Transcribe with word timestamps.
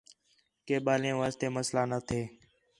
کہ 0.65 0.75
ٻالیں 0.85 1.15
واسطے 1.19 1.47
مسئلہ 1.57 1.83
نہ 1.91 1.99
تھے 2.07 2.21